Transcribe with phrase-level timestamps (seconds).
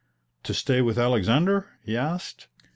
[0.45, 2.47] "To stay with Alexander?" he asked.